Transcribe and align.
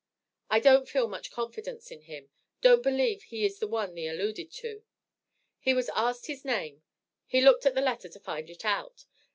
I 0.49 0.59
don't 0.59 0.89
feel 0.89 1.07
much 1.07 1.29
confidence 1.29 1.91
in 1.91 2.01
him 2.01 2.31
don't 2.61 2.81
believe 2.81 3.21
he 3.21 3.45
is 3.45 3.59
the 3.59 3.67
one 3.67 3.93
thee 3.93 4.07
alluded 4.07 4.51
to. 4.53 4.81
He 5.59 5.75
was 5.75 5.89
asked 5.93 6.25
his 6.25 6.43
name 6.43 6.81
he 7.27 7.39
looked 7.39 7.67
at 7.67 7.75
the 7.75 7.81
letter 7.81 8.09
to 8.09 8.19
find 8.19 8.49
it 8.49 8.65
out. 8.65 9.05